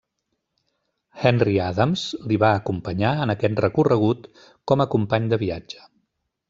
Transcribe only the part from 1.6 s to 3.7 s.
Adams li va acompanyar en aquest